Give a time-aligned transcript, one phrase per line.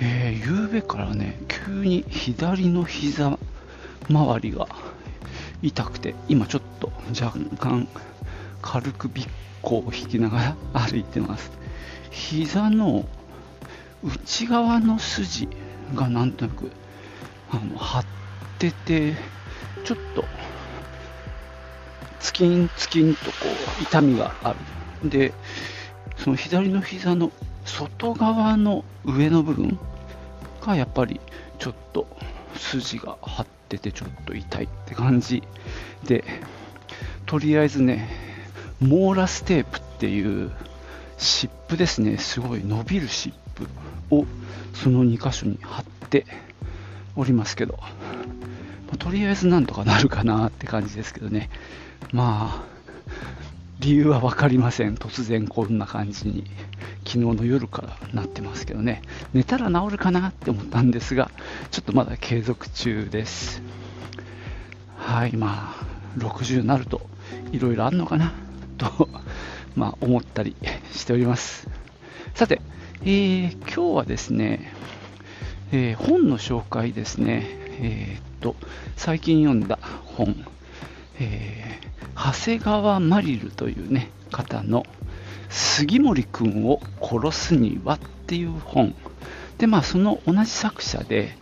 [0.00, 3.38] えー、夕べからね、急に左の膝
[4.08, 4.68] 周りが
[5.60, 7.88] 痛くて、今ちょっと若干
[8.62, 9.28] 軽くビッ
[9.60, 11.50] コを引きながら歩いてます。
[12.10, 13.08] 膝の
[14.04, 15.48] 内側の筋
[15.94, 16.70] がなんとなく
[17.50, 18.04] あの張っ
[18.58, 19.14] てて、
[19.84, 20.24] ちょっと
[22.20, 23.30] ツキンツキンとこ
[23.80, 24.54] う痛みがあ
[25.02, 25.10] る。
[25.10, 25.32] で、
[26.16, 27.32] その左の膝の
[27.68, 29.78] 外側の上の部分
[30.62, 31.20] がやっぱり
[31.58, 32.06] ちょっと
[32.56, 35.42] 筋が張っててちょっと痛いって感じ
[36.04, 36.24] で
[37.26, 38.08] とりあえずね
[38.80, 40.50] モーラステープっていう
[41.18, 42.16] 湿布ですね。
[42.16, 43.36] すごい伸びる湿
[44.10, 44.24] 布を
[44.72, 46.24] その2箇所に貼って
[47.16, 47.78] おりますけど、
[49.00, 51.50] とりあえずなんとかなるかなって感じですけどね。
[52.12, 52.77] まあ
[53.80, 54.96] 理由は分かりません。
[54.96, 56.44] 突然こんな感じに。
[57.06, 59.02] 昨日の夜からなってますけどね。
[59.32, 61.30] 寝たら治るかなって思ったんですが
[61.70, 63.62] ちょっとまだ継続中です。
[64.96, 65.86] はいまあ
[66.18, 67.00] 60になると
[67.52, 68.32] いろいろあるのかな？
[68.76, 69.08] と
[69.74, 70.54] まあ思ったり
[70.92, 71.68] しております。
[72.34, 72.60] さて、
[73.02, 74.72] えー今日はですね、
[75.72, 77.46] えー本の紹介ですね。
[77.80, 78.56] えーっと
[78.96, 80.34] 最近読んだ本。
[81.20, 81.88] えー
[82.18, 84.84] 長谷川マリルというね方の
[85.48, 88.94] 杉森くんを殺すにはっていう本。
[89.58, 91.36] でまあその同じ作者で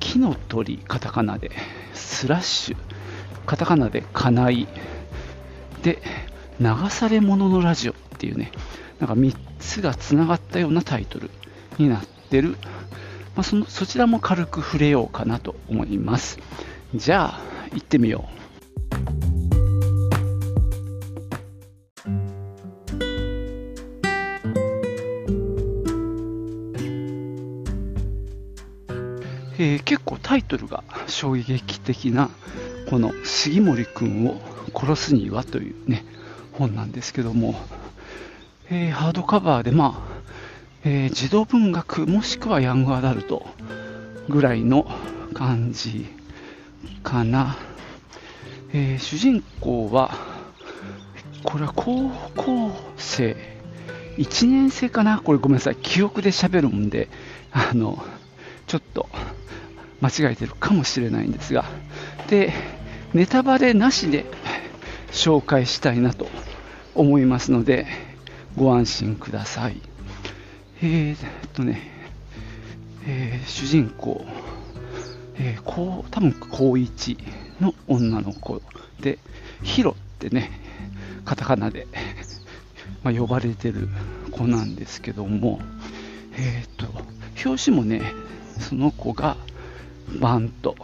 [0.00, 1.50] 木の鳥カタカナで
[1.94, 2.76] スラッシュ
[3.46, 4.68] カタカナでカナイ
[5.82, 6.02] で
[6.60, 8.52] 流され者のラジオっていうね
[9.00, 11.30] なんか3つがつながったようなタイトル
[11.78, 12.50] になってる、
[13.34, 16.38] まあ、そのそちらも軽く触れようかなと思います。
[16.94, 17.40] じゃあ
[17.72, 18.47] 行ってみよう。
[30.48, 32.30] トルが衝撃的な
[32.90, 34.40] この杉森くんを
[34.74, 36.04] 殺すにはというね
[36.52, 37.54] 本なんですけども、
[38.70, 40.22] えーハードカバーでまあ、
[40.84, 43.46] えー児童文学もしくはヤングアダルト
[44.28, 44.90] ぐらいの
[45.34, 46.06] 感じ
[47.02, 47.56] かな、
[48.72, 50.10] えー主人公は
[51.44, 53.36] これは高校生
[54.16, 55.20] 1年生かな？
[55.20, 55.76] これごめんなさい。
[55.76, 57.08] 記憶で喋るもんで
[57.52, 58.02] あの
[58.66, 59.08] ちょっと
[60.00, 61.64] 間違えてるかもしれないんですが
[62.28, 62.52] で
[63.14, 64.26] ネタバレなしで
[65.10, 66.28] 紹介したいなと
[66.94, 67.86] 思いますので
[68.56, 69.80] ご安心ください。
[70.82, 71.18] えー、っ
[71.54, 71.80] とね、
[73.06, 74.24] えー主人公、
[75.36, 77.18] えー、こう多分高1
[77.60, 78.60] の女の子
[79.00, 79.18] で
[79.62, 80.50] ヒロってね
[81.24, 81.86] カタカナで、
[83.02, 83.88] ま、呼ばれてる
[84.30, 85.60] 子なんですけども
[86.36, 86.86] えーっと
[87.44, 88.02] 表紙もね
[88.58, 89.36] その子が
[90.20, 90.76] バンと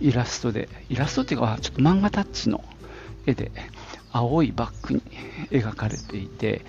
[0.00, 2.64] イラストで、イラストっていうか、ちょっと漫画タッチの
[3.26, 3.50] 絵で、
[4.12, 5.02] 青いバッグに
[5.50, 6.62] 描かれていて、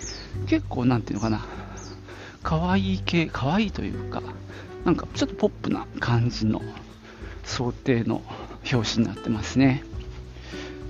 [0.46, 1.44] 結構なんていうのかな、
[2.42, 4.22] 可愛い系、可愛いというか、
[4.84, 6.60] なんかちょっとポップな感じの
[7.44, 8.22] 想定の
[8.70, 9.82] 表紙になってますね。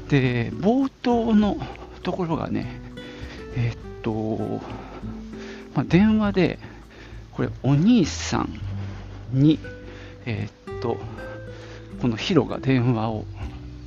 [0.08, 1.56] で、冒頭の
[2.02, 2.80] ところがね、
[3.56, 4.60] えっと、
[5.74, 6.58] まあ、電話で、
[7.32, 8.60] これお兄さん
[9.32, 9.58] に、
[10.26, 10.98] えーっと、
[12.02, 13.24] このヒロが電話を、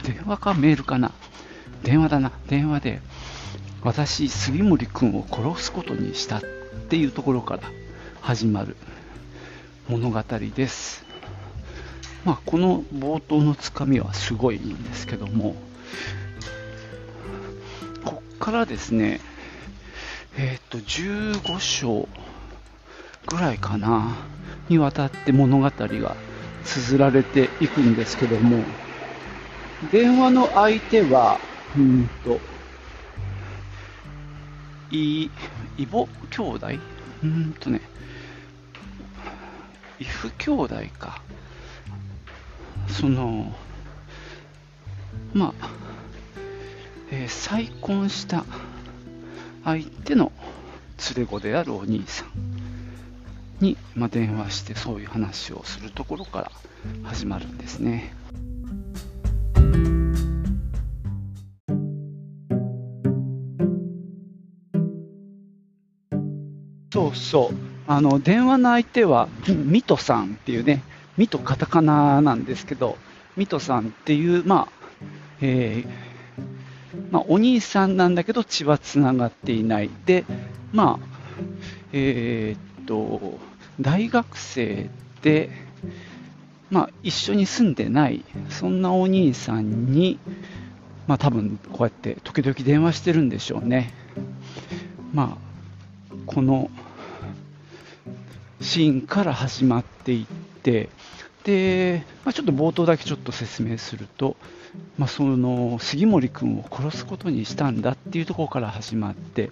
[0.03, 1.11] 電話かメールかな
[1.83, 3.01] 電話だな、電話で、
[3.83, 6.41] 私、杉森君を殺すことにしたっ
[6.89, 7.63] ていうところから
[8.21, 8.75] 始まる
[9.87, 11.05] 物語です。
[12.23, 15.55] まあ、この冒頭のつかみはすごいんですけども、
[18.03, 19.19] こっからですね、
[20.37, 22.07] えーっと、15章
[23.27, 24.15] ぐらいかな、
[24.69, 26.15] にわたって物語が
[26.65, 28.63] 綴られていくんですけども、
[29.91, 31.39] 電話の相手は、
[31.77, 32.39] うんと、
[34.91, 35.29] い、
[35.77, 36.67] 異母兄弟？
[37.23, 37.81] うんとね、
[39.99, 41.21] 異父兄弟か。
[42.87, 43.53] その、
[45.33, 45.69] まあ、
[47.11, 48.45] えー再婚した
[49.63, 50.31] 相手の
[51.15, 52.64] 連れ子であるお兄さん。
[53.59, 56.51] に、まあ、電話してそういう話をするところから
[57.03, 58.13] 始まるんですね。
[66.91, 67.55] そうそう。
[67.87, 70.81] あの、電話の相手は、ミトさんっていうね、
[71.17, 72.97] ミトカタカナなんですけど、
[73.35, 74.85] ミトさんっていう、まあ、
[75.41, 79.89] えー、まあ、お兄さんなんだけど血はつながっていない。
[80.05, 80.23] で、
[80.71, 81.07] まあ、
[81.91, 83.39] えー、っと、
[83.79, 84.89] 大学生
[85.21, 85.49] で、
[86.69, 90.19] まあ、一緒に住んでない、そんなお兄さんに、
[91.07, 93.93] まあ、多分こうやって時々電話してるんでしょうね。
[95.13, 96.69] まあ、この
[98.61, 100.25] シーンから始まっていっ
[100.63, 100.89] て、
[101.43, 104.35] で、まあ、ちょっと冒頭だけちょっと説明すると、
[104.97, 109.51] まあ、その杉森君を殺すことにしたんだっていうところから始まって、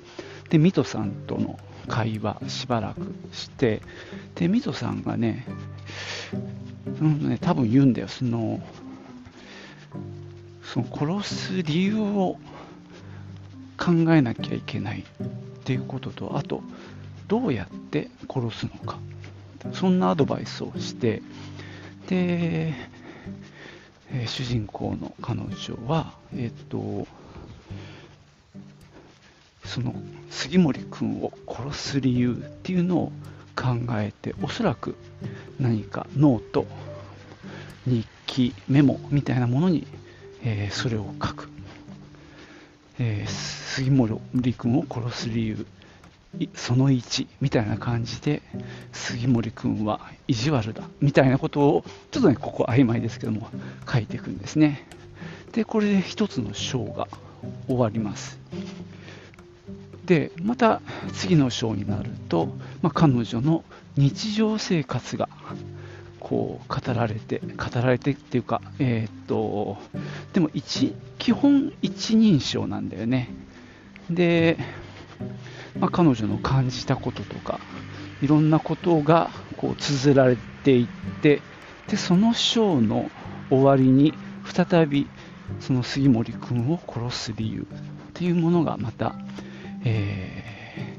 [0.50, 3.82] で、水戸さんとの会話しばらくして、
[4.36, 5.46] で、水戸さんがね、
[6.98, 8.62] そのね、多分言うんだよ、その、
[10.64, 12.38] その殺す理由を
[13.78, 15.04] 考えなきゃいけないっ
[15.64, 16.64] ていうことと、あと、
[17.28, 19.00] どうやって殺すのか、
[19.74, 21.22] そんなアドバイスをして、
[22.08, 22.74] で、
[24.12, 25.48] えー、主人公の彼女
[25.88, 27.08] は、えっ、と、
[29.66, 29.96] その
[30.30, 33.12] 杉森君を殺す理由っていうのを
[33.56, 34.96] 考えて、おそらく
[35.60, 36.66] 何かノート、
[37.86, 39.88] 日記、メモみたいなものに、
[40.44, 41.50] えー、それを書く。
[43.00, 45.66] えー、杉森君を殺す理由
[46.56, 48.42] その1みたいな感じで
[48.92, 53.50] 杉森君は意地悪だみたいなことをちょっとねここ曖昧ですけども
[53.92, 54.88] 書いていくんですね
[55.52, 57.08] でこれで1つの章が
[57.68, 58.40] 終わります
[60.06, 60.82] でまた
[61.14, 62.48] 次の章になると、
[62.82, 63.64] まあ、彼女の
[63.96, 65.30] 日常生活が
[66.20, 69.78] こう語られて語られてっていうかえー、っと
[70.34, 73.30] でも一基本一人称なんだよね。
[74.10, 74.58] で
[75.80, 77.60] まあ、彼女の感じたこととか
[78.22, 80.88] いろんなことがこう綴られていっ
[81.22, 81.42] て
[81.88, 83.10] でその章の
[83.50, 84.14] 終わりに
[84.46, 85.08] 再び
[85.60, 87.66] その杉森君を殺す理由っ
[88.14, 89.16] ていうものがまた、
[89.86, 90.98] え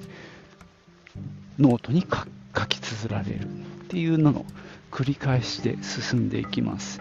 [1.59, 2.07] ー、ノートに
[2.57, 3.47] 書き綴られるっ
[3.89, 4.45] ていうのの
[4.91, 7.01] 繰り返しで進んでいきます。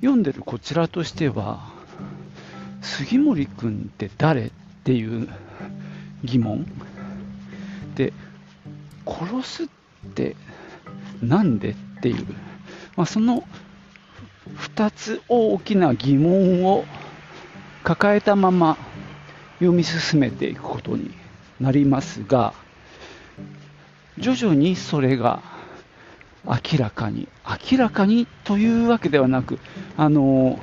[0.00, 1.72] 読んでるこちらとしては
[2.82, 4.50] 杉森君って誰っ
[4.84, 5.28] ていう
[6.22, 6.66] 疑問。
[7.94, 8.12] で
[9.06, 9.66] 殺すっ
[10.14, 10.36] て
[11.22, 12.26] なんでっていう、
[12.96, 13.44] まあ、その
[14.56, 16.84] 2つ大きな疑問を
[17.82, 18.76] 抱えたまま
[19.58, 21.10] 読み進めていくことに
[21.60, 22.54] なりますが
[24.18, 25.42] 徐々にそれが
[26.44, 27.28] 明らかに
[27.70, 29.58] 明らかにというわけではなく
[29.96, 30.58] あの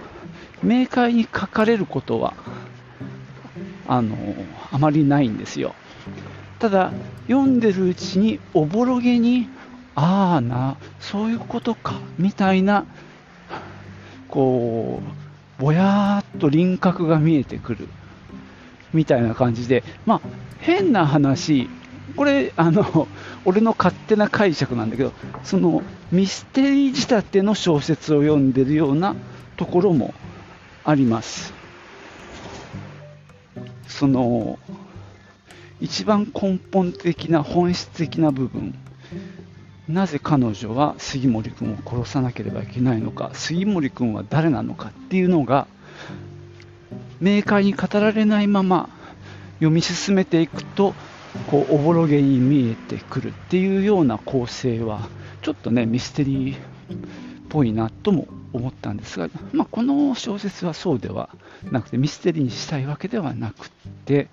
[0.64, 2.34] 明快に書かれることは
[3.88, 4.16] あの
[4.72, 5.74] あまりないんですよ。
[6.60, 6.94] ただ
[7.28, 9.50] 読んでるうちにおぼろげに
[9.96, 12.86] ああなそういうことかみたいな
[14.28, 15.02] こ
[15.60, 17.88] うぼやーっと輪郭が見えてくる。
[18.94, 19.84] みたいな感じで。
[20.06, 20.22] まあ
[20.60, 21.70] 変な話
[22.16, 23.08] これあの
[23.46, 25.14] 俺の勝手な解釈なんだけど
[25.44, 29.16] そのミステリー仕立ての小説を読んでるような
[29.58, 30.14] ところも
[30.84, 31.54] あります。
[33.88, 34.58] その
[35.80, 38.76] 一番根本的な本質的な部分。
[39.88, 45.68] なぜ彼女は杉森君を殺さなければいけないのか杉森君は誰なのかっていうのが
[47.22, 48.90] 明快に語られないまま
[49.56, 50.96] 読み進めていくと
[51.50, 55.08] こうおぼろげに見えてくるっていうような構成は
[55.44, 56.58] ちょっとねミステリーっ
[57.48, 61.30] ぽいなとも思ったんですが、まあ、この小説はそうでは
[61.72, 63.70] なくてミステリーにしたいわけではなく
[64.06, 64.28] て、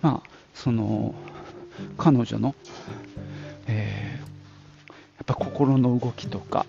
[0.00, 1.14] まあ、その
[1.98, 2.54] 彼女の、
[3.66, 6.66] えー、やっぱ心の動きとか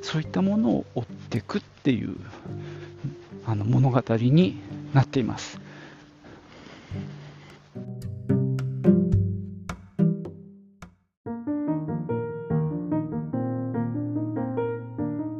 [0.00, 2.16] そういったものを追っていくっていう
[3.44, 4.60] あの物語に
[4.92, 5.60] なっています。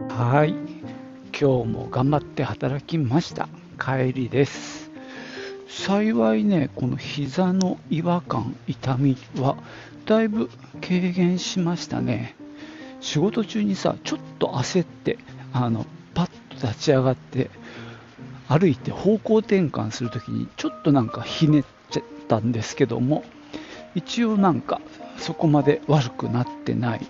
[0.08, 0.54] はい。
[1.38, 3.48] 今日も頑張って働きました。
[3.78, 4.90] 帰りです。
[5.68, 9.56] 幸いね、この膝の違和感、痛みは
[10.06, 10.48] だいぶ
[10.80, 12.36] 軽減しましたね。
[13.00, 15.18] 仕事中にさ、ちょっと焦って、
[15.52, 17.50] あの、パッと立ち上がって、
[18.48, 23.24] 歩いて方向転換するときに、ちょっとなんかひねっちゃったんですけども、
[23.94, 24.80] 一応なんか
[25.18, 27.06] そこまで悪くなってない。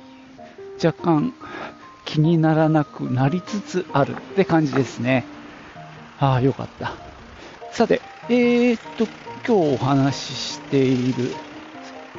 [0.83, 1.35] 若干
[2.05, 5.25] 気にならなくなりつつあるって感じですね。
[6.19, 6.95] ああよかった。
[7.73, 9.07] さてえー、っと
[9.47, 11.31] 今日お話ししている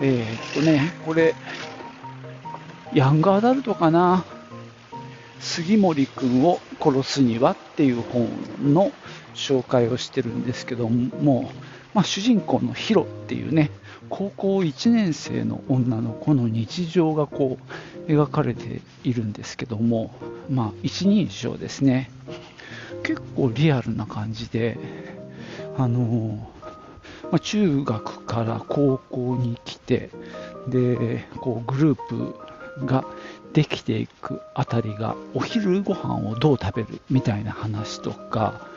[0.02, 1.36] えー、っとねこれ
[2.94, 4.26] ヤングアダルトかな。
[5.40, 8.30] 杉森君を殺すにはっていう本
[8.74, 8.92] の
[9.34, 11.52] 紹介をしてるんですけども、
[11.94, 13.72] まあ、主人公のヒロっていうね
[14.10, 17.58] 高校1年生の女の子の日常がこ
[18.08, 20.14] う描かれているんですけども、
[20.50, 22.12] まあ、一人称ですね。
[23.04, 24.78] 結構リアルな感じで
[25.78, 26.50] あの
[27.32, 30.12] まあ、中学から高校に来て
[30.68, 33.04] でこうグループが
[33.54, 38.68] できていくあたりがお昼ご飯をどう食べるみたいな話とか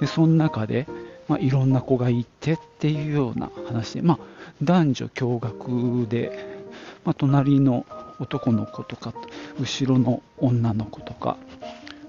[0.00, 0.86] でその中で、
[1.28, 4.18] まあ、いろんな子がいてっていうような話で、まあ、
[4.62, 6.60] 男女共学で、
[7.04, 7.86] まあ、隣の
[8.18, 9.12] 男の子とか
[9.60, 11.36] 後ろの女の子とか、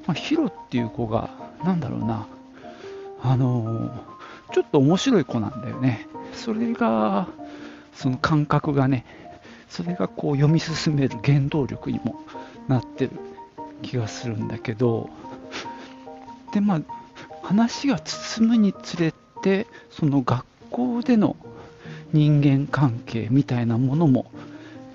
[0.06, 1.30] まあ、ヒロっていう子が
[1.64, 2.28] なんだろうな
[3.22, 6.08] あのー、ちょっと面白い子なんだよね。
[6.34, 7.28] それが
[7.94, 9.06] その感覚がね
[9.70, 12.22] それがこう読み進める原動力にも
[12.68, 13.12] なってる
[13.82, 15.10] 気がするんだけど
[16.54, 16.82] でまあ
[17.48, 21.38] 話が進むにつれてその学校での
[22.12, 24.30] 人間関係みたいなものも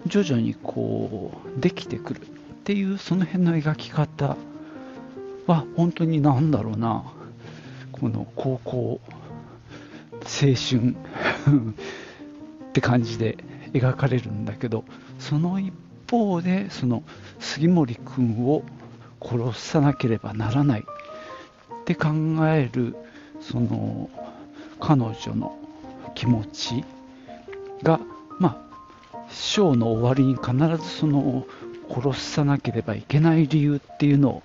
[0.07, 2.25] 徐々にこうできてくるっ
[2.65, 4.37] ていうその辺の描き方
[5.47, 7.05] は本当に何だろうな
[7.91, 9.01] この高校
[10.21, 10.95] 青春
[12.69, 13.39] って感じで
[13.73, 14.85] 描かれるんだけど
[15.19, 15.73] その一
[16.11, 17.03] 方でその
[17.41, 18.63] 杉森君を
[19.23, 20.85] 殺さなければならない
[21.83, 22.09] って考
[22.47, 22.95] える
[23.41, 24.09] その
[24.81, 25.59] 彼女の
[26.15, 26.85] 気持ち
[27.83, 28.01] が
[28.39, 28.61] ま
[29.13, 31.47] あショーの終わりに必ずその
[31.91, 34.43] 殺さなければいけない理由っていうのを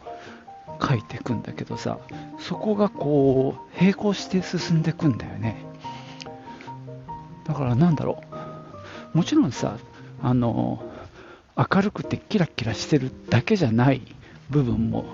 [0.82, 2.00] 書いていくんだけどさ
[2.40, 5.64] そこがこう並行して進んでいくんだよね。
[7.46, 8.24] だからなんだろ
[9.14, 9.18] う。
[9.18, 9.78] もちろんさ
[10.22, 10.84] あの
[11.56, 14.02] 明るくてキラキラしてるだけじゃない
[14.50, 15.06] 部分も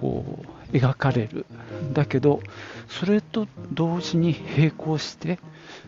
[0.00, 1.46] こう描かれる。
[1.92, 2.40] だけど
[2.88, 5.38] それと同時に並行して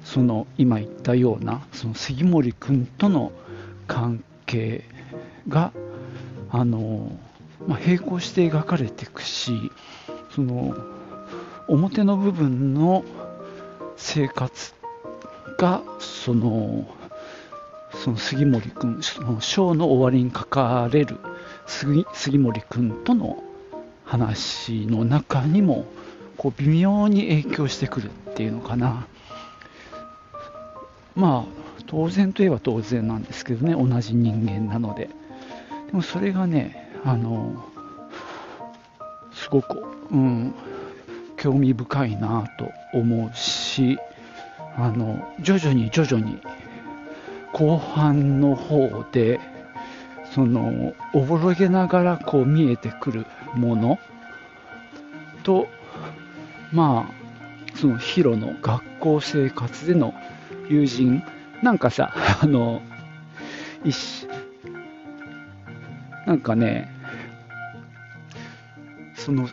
[0.05, 3.33] その今言ったようなその杉森君との
[3.87, 4.85] 関係
[5.49, 5.73] が
[6.51, 7.13] あの、
[7.67, 9.71] まあ、並行して描かれていくし
[10.35, 10.77] その
[11.69, 13.05] 表の部分の
[13.97, 14.75] 生活
[15.59, 16.87] がその
[18.05, 21.17] その杉森君、そのショーの終わりに書かれる
[21.67, 23.43] 杉杉森君との
[24.09, 25.85] 話の中にも
[26.39, 29.07] こう微妙に影響してくるっていうのかな。
[31.15, 35.11] まあ、当然といえば当然なんですけどね、同じ人間なので。
[35.89, 37.65] でもそれがね、あの、
[39.33, 40.55] すごく、うん、
[41.37, 43.99] 興味深いなと思うし、
[44.77, 46.41] あの、徐々に徐々に
[47.53, 49.41] 後半の方で
[50.39, 53.27] そのおぼろげながらこう見えてくる
[53.57, 53.99] もの
[55.43, 55.67] と
[56.71, 60.15] まあそのヒロの学校生活での
[60.69, 61.25] 友人
[61.61, 62.83] なんかさ あの
[66.25, 66.89] なんかね
[69.17, 69.49] その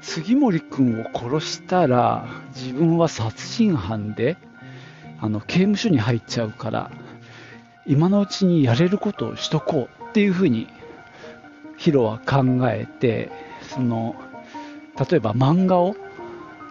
[0.00, 2.26] 杉森君を殺したら
[2.56, 4.36] 自分は殺人犯で
[5.20, 6.90] あの刑務所に入っちゃうから
[7.86, 10.68] 今のうちにやれることをしとこうっていうふうに
[11.76, 13.30] ヒロは考えて
[13.62, 14.14] その
[15.10, 15.96] 例えば漫画を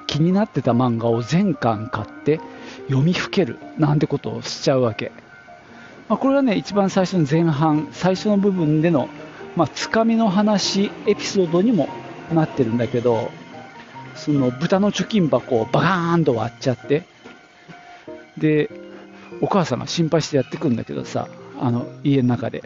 [0.07, 2.39] 気になってた漫画を全巻買って
[2.87, 5.11] 読みふけるなんてことをしちゃうわけ、
[6.07, 9.09] まあ、これはね一番最初の前半最初の部分での、
[9.55, 11.89] まあ、つかみの話エピソードにも
[12.33, 13.31] なってるんだけど
[14.15, 17.03] その豚の貯金箱をバカーンと割っちゃって
[18.37, 18.69] で、
[19.39, 21.27] お母さんが心配してやってくるんだけどさ、
[21.59, 22.63] あの家の中で。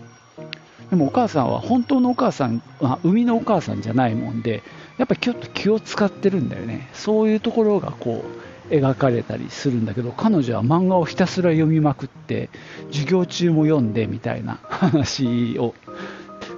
[0.89, 4.63] でもお母さんは本当のお母さん、まあ、生みのお母さんじゃないもんで、
[4.97, 6.89] やっぱりちょっと気を使ってるんだよね。
[6.93, 8.23] そういうところがこ
[8.69, 12.49] う描かれたりするんだけど、彼女は漫画をひたすら読みまくって、
[12.91, 15.73] 授業中も読んでみたいな 話を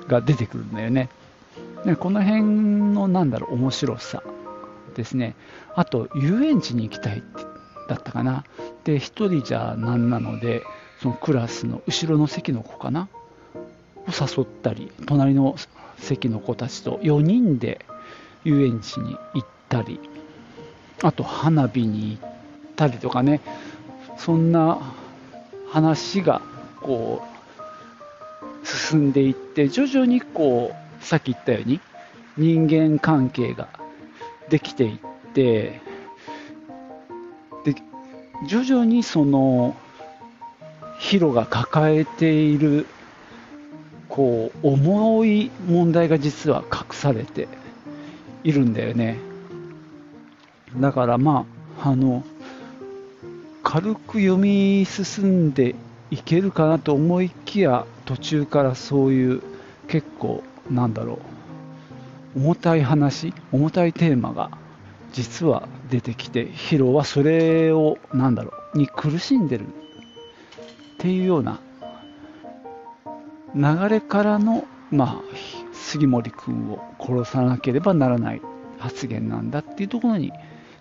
[0.07, 1.09] が出てくるんだよね。
[1.85, 2.41] でこの辺
[2.93, 4.23] のなんだろう面白さ
[4.95, 5.35] ですね。
[5.75, 7.23] あと遊園地に行きたい
[7.87, 8.43] だったかな。
[8.83, 10.63] で1人じゃなんなので
[11.01, 13.07] そのクラスの後ろの席の子かな
[13.55, 15.55] を誘ったり隣の
[15.97, 17.85] 席の子たちと4人で
[18.43, 19.99] 遊園地に行ったり
[21.03, 22.31] あと花火に行っ
[22.75, 23.41] たりとかね
[24.17, 24.79] そんな
[25.69, 26.41] 話が
[26.81, 27.21] こ
[28.63, 31.79] う進んでいって徐々にこうさっき言ったように
[32.37, 33.67] 人間関係が
[34.49, 34.99] できていっ
[35.33, 35.81] て
[38.45, 39.75] 徐々にその
[40.99, 42.85] ヒロが抱えている
[44.09, 47.47] こう重い問題が実は隠されて
[48.43, 49.17] いるんだよね。
[50.77, 51.45] だからま
[51.81, 52.23] ああの
[53.63, 55.75] 軽く読み進んで
[56.09, 59.41] いけるかなと思いきや途中からそういう
[59.87, 61.19] 結構なんだろ
[62.35, 64.51] う重たい話重たいテーマが
[65.13, 69.69] 実は出てきてヒロはそれをなんだろうに苦しんでるっ
[70.99, 71.59] ていうような
[73.55, 75.35] 流れからのまあ
[75.73, 78.41] 杉森君を殺さなければならない
[78.79, 80.31] 発言なんだっていうところに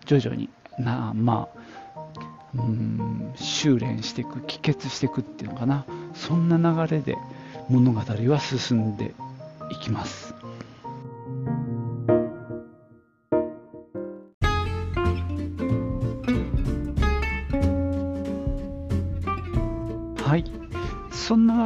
[0.04, 2.10] 徐々になまあ
[2.54, 7.16] うん修練していく帰結していくっていうのかなそんな流れで
[7.68, 9.14] 物語は進んで
[9.70, 10.35] いきます。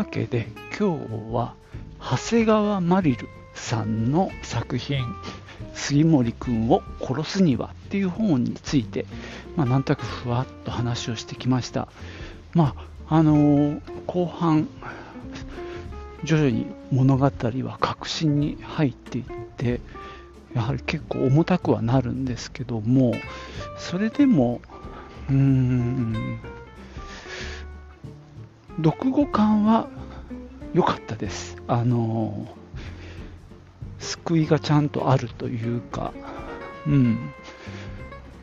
[0.00, 1.54] わけで今日は
[2.00, 5.04] 長谷川マリルさんの作品
[5.75, 9.04] 杉森君を殺すにはっていう本について、
[9.57, 11.87] まあ、なんとなくふわっと話をしてきました。
[12.54, 12.75] ま
[13.09, 14.69] あ、あのー、後半、
[16.25, 19.25] 徐々に物語は確信に入っていっ
[19.59, 19.83] て、
[20.54, 23.12] やはり結構重たくはなるんですけども、
[23.76, 24.62] それでも、
[25.28, 26.40] うーん、
[28.76, 29.88] 読後感は
[30.72, 31.56] 良かったです。
[31.66, 32.46] あの
[33.98, 36.12] 救いがちゃんとあるというか、
[36.86, 37.32] うん、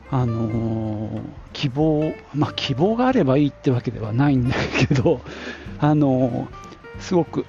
[0.10, 4.56] あの、希望、まあ、希望があればいいってわけではないんだ
[4.88, 5.22] けど、
[5.80, 6.48] あの、
[7.00, 7.46] すごく、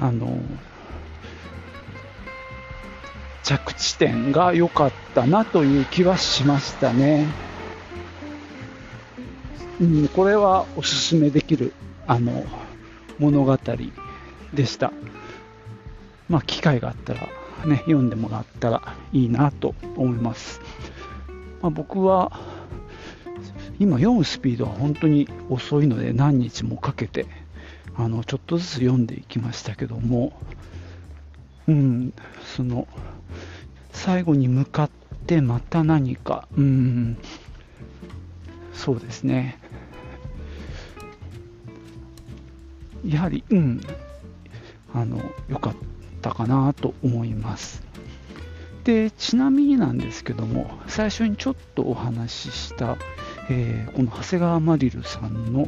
[0.00, 0.38] あの、
[3.42, 7.26] 着地点が良かったなという気はしましたね。
[9.80, 11.72] うん、これはおすすめできる
[12.06, 12.44] あの
[13.18, 13.58] 物語
[14.54, 14.92] でした。
[16.28, 17.28] まあ、機会があったら、
[17.66, 20.60] ね、読んでもらったらいいなと思います。
[21.60, 22.32] まあ、僕は
[23.78, 27.26] 今読むスピードは本当に遅いので何日もかけて
[27.94, 30.32] あのちょっとずつ読んでいきましたけども、
[31.68, 32.12] うん、
[32.56, 32.88] その
[33.92, 34.90] 最後に向かっ
[35.26, 37.18] てまた何か、うん、
[38.72, 39.58] そうですね
[43.06, 43.80] やはり、うん、
[44.94, 45.96] あのよかった。
[46.34, 47.82] かなと思います。
[48.84, 52.96] でちなみになんですけども最初にちょっとお話しした、
[53.50, 55.66] えー、この長谷川マリルさんの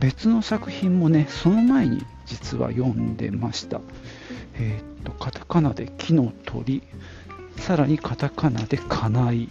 [0.00, 3.80] 別の作品もねその前に実は読んでました。
[4.54, 6.82] えー、っとカタカナで木の鳥
[7.58, 9.48] さらにカタカナで家内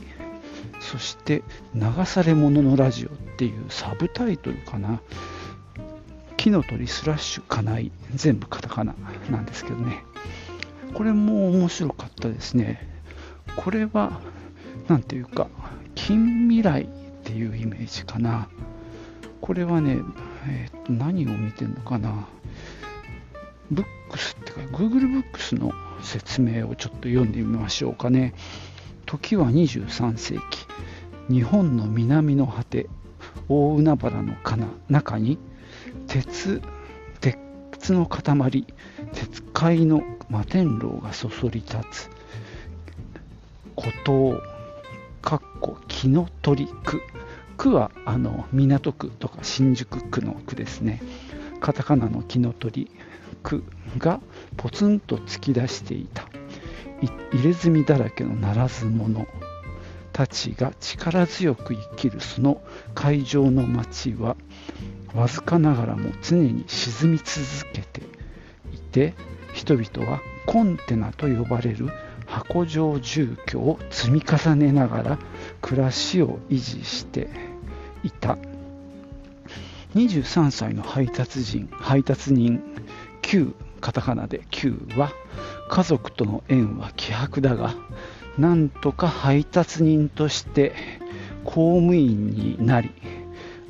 [0.80, 1.44] そして
[1.76, 5.02] 流され者のラジオっていうサブタイトルかな
[6.44, 8.94] 木の鳥スラッシュ家内全部カタカナ
[9.32, 10.04] なんですけどね
[10.94, 12.88] これも面白かったですね。
[13.56, 14.22] これは、
[14.88, 15.48] 何ていうか、
[15.96, 16.88] 近未来っ
[17.24, 18.48] ていうイメージかな。
[19.42, 19.98] これはね、
[20.48, 22.28] えー、と何を見てるのかな。
[23.72, 25.72] ブックスってか、Google ブックスの
[26.04, 28.36] 説明をちょっと読んでみましょうかね。
[29.08, 30.68] 時は23世紀、
[31.28, 32.88] 日本の南の果て、
[33.50, 34.36] 大海原の
[34.90, 35.40] 中に
[36.08, 36.62] 鉄
[37.20, 38.66] 鉄の塊
[39.14, 42.10] 鉄塊の摩天楼がそそり立つ
[43.76, 44.42] 孤島
[45.22, 47.02] かっこ木の鳥区。
[47.58, 51.02] 区はあの港区とか新宿区の区ですね。
[51.62, 52.92] カタカナの木の鳥
[53.42, 53.64] 区
[53.98, 54.20] が
[54.58, 56.28] ポツンと突き出していた。
[57.02, 59.28] 入れ墨だらけのならず者
[60.14, 62.62] たちが力強く生きるその
[62.94, 64.38] 海上の町は
[65.14, 67.38] わずかながらも常に沈み続
[67.74, 68.02] けて
[68.74, 69.14] いて
[69.54, 71.90] 人々はコンテナと呼ばれる
[72.26, 75.20] 箱状住居を積み重ねながら
[75.62, 77.30] 暮らしを維持して
[78.04, 78.38] いた。
[79.96, 82.64] 23歳の配達人配達人
[83.22, 85.12] Q カタカナで Q は
[85.70, 87.76] 家族との縁は希薄だが
[88.38, 90.74] なんとか配達人として
[91.46, 92.90] 公務員になり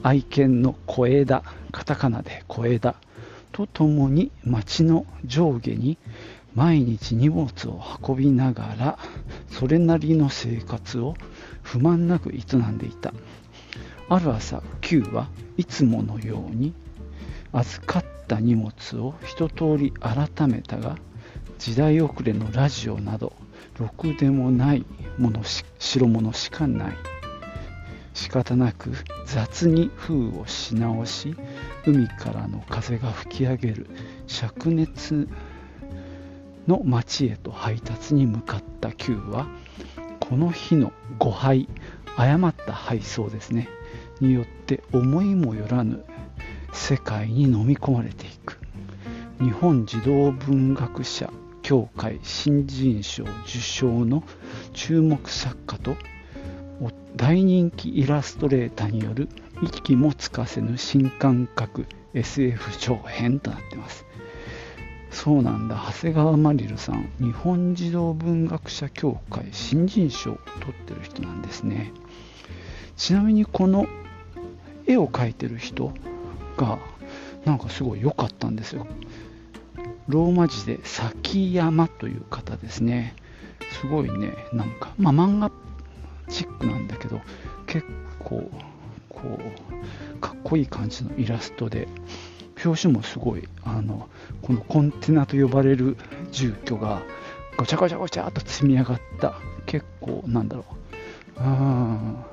[0.04, 2.96] 愛犬の小枝カタカナで小枝
[3.54, 5.98] とともに町の上下に
[6.54, 9.00] 毎日荷物を運びながら
[9.50, 11.16] それなりの生活を
[11.62, 13.14] 不満なく営んでいた。
[14.10, 16.74] ある朝 Q はいつものように
[17.54, 20.98] 預かった荷物を一通り改めたが
[21.58, 23.34] 時代遅れのラジオなど
[23.80, 24.86] ろくでもない
[25.18, 27.13] ものし代物しかない。
[28.14, 28.92] 仕方なく
[29.26, 31.36] 雑に封をし直し
[31.86, 33.88] 海からの風が吹き上げる
[34.28, 35.28] 灼熱
[36.68, 39.48] の町へと配達に向かった Q は
[40.20, 41.68] この日の誤配
[42.16, 43.68] 誤った配送ですね
[44.22, 46.06] によって思いもよらぬ
[46.72, 48.60] 世界に飲み込まれていく。
[49.40, 51.30] 日本児童文学者
[51.64, 54.24] 協会新人賞受賞の
[54.74, 55.96] 注目作家と
[57.16, 59.30] 大人気イラストレーターによる
[59.62, 64.06] 息もつかせぬ新感覚 SF 長編となってます。
[65.12, 65.76] そうなんだ。
[65.76, 71.94] 長谷川マリルさん日本児童文学者協会新人賞を取ってる人なんですね。
[72.98, 73.86] ちなみにこの
[74.88, 75.94] 絵を描いてる人
[76.58, 76.80] が
[77.46, 78.88] なんかすごい良かったんですよ。
[80.08, 83.16] ローマ字で崎山という方ですね。
[83.80, 84.34] すごいね。
[84.52, 85.52] なんかまあ漫画
[86.30, 87.22] チックなんだけど
[87.66, 87.88] 結
[88.20, 88.50] 構
[89.10, 91.88] こうかっこいい感じのイラストで
[92.64, 94.08] 表紙もすごいあの
[94.42, 95.98] このコンテナと呼ばれる
[96.32, 97.02] 住居が
[97.58, 100.74] ごちゃごちゃごちゃっと積み上がった結構なんだろう。
[101.38, 102.26] あ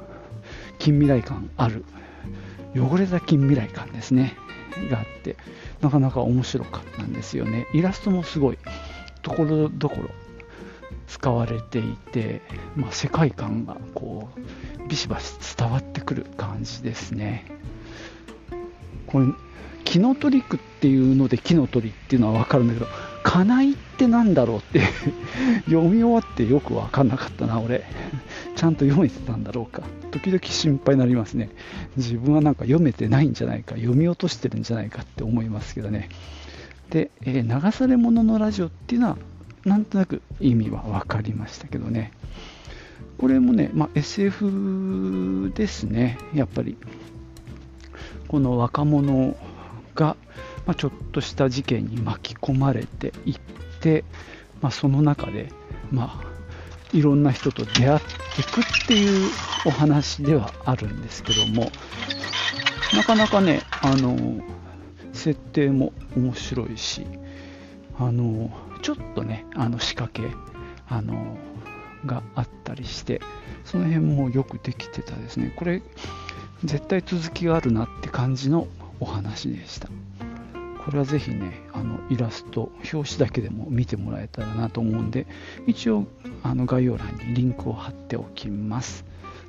[0.79, 1.85] 近未来感ある。
[2.75, 4.35] 汚れた近未来感ですね。
[4.91, 5.37] があって
[5.81, 7.67] なかなか面白かったんですよね。
[7.75, 8.59] イラストもすごい。
[9.23, 10.09] ところどころ
[11.11, 12.41] 使われていて、
[12.77, 17.47] まあ、世界観がこうビシバシ伝わってくる感じですね。
[19.09, 19.27] これ
[19.85, 22.87] 木のトリックっていうので木の鳥っていうのは分かるんだけど
[23.25, 24.83] 金井って何だろうって
[25.65, 27.85] 読み終わってよく分かんなかったな俺。
[28.55, 29.83] ちゃんと読めてたんだろうか。
[30.13, 31.51] 時々心配になりますね。
[31.97, 36.09] 自分はなんか読めてないんじゃないか読み落としてるんじゃないかって思いますけどね。
[36.91, 39.17] で、えー、流され者のラジオっていうのは
[39.65, 42.13] なんとなく意味は分かりましたけどね。
[43.19, 46.19] これもね、まあ、SF ですね。
[46.35, 46.77] やっぱり。
[48.29, 49.37] この若者
[49.95, 50.17] が、
[50.67, 53.41] まあ、ちょっとした事件に巻き込まれていっ
[53.81, 54.05] て、
[54.63, 55.53] まあ、その中で、
[55.91, 56.31] まあ、
[56.93, 58.01] いろんな人と出会っ
[58.35, 59.31] ていくっていう
[59.67, 61.71] お話ではあるんですけども
[62.95, 64.41] なかなかねあの
[65.13, 67.07] 設定も面白いし
[67.99, 68.51] あの
[68.83, 70.35] ちょっとねあの仕掛け
[70.89, 71.37] あの
[72.07, 73.21] があったりして
[73.65, 75.53] その辺もよくできてたですね。
[75.57, 75.83] これ
[76.65, 78.67] 絶対続きがあるなって感じの
[79.01, 79.89] お話でした。
[80.85, 85.27] これはぜひねあのイラスト表紙だけでも見てもらえたらなと思うんで
[85.67, 86.07] 一応
[86.43, 89.05] あの概要欄にリンクを貼っておきます。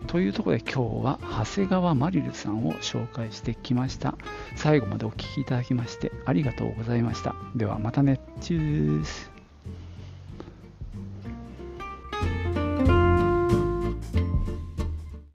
[0.08, 4.16] というところで今日は長谷川まりるさんを紹介してきました。
[4.56, 7.36] 最後までお聴きいただきましてありがとうございました。
[7.56, 8.20] ではまたね。
[8.42, 9.41] チュース。